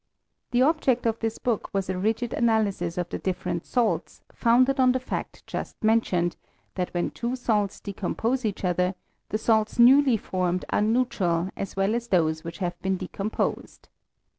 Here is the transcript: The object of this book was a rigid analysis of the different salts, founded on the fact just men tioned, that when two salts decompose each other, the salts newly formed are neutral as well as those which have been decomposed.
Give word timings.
The 0.49 0.63
object 0.63 1.05
of 1.05 1.19
this 1.19 1.37
book 1.37 1.69
was 1.73 1.87
a 1.87 1.95
rigid 1.95 2.33
analysis 2.33 2.97
of 2.97 3.09
the 3.09 3.19
different 3.19 3.67
salts, 3.67 4.23
founded 4.33 4.79
on 4.79 4.93
the 4.93 4.99
fact 4.99 5.45
just 5.45 5.75
men 5.83 6.01
tioned, 6.01 6.37
that 6.73 6.91
when 6.95 7.11
two 7.11 7.35
salts 7.35 7.79
decompose 7.79 8.43
each 8.43 8.65
other, 8.65 8.95
the 9.29 9.37
salts 9.37 9.77
newly 9.77 10.17
formed 10.17 10.65
are 10.71 10.81
neutral 10.81 11.51
as 11.55 11.75
well 11.75 11.93
as 11.93 12.07
those 12.07 12.43
which 12.43 12.57
have 12.57 12.81
been 12.81 12.97
decomposed. 12.97 13.89